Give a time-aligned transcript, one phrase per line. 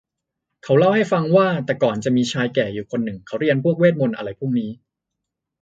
[0.63, 4.69] เขาเล่าให้ฟังว่า แต่ก่อนจะมีชายแก่อยู่คนนึงเขาเรียนพวกเวทย์มนต์อะไรพวกนี้